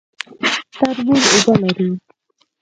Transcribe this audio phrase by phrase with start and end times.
[0.73, 1.89] تربوز اوبه لري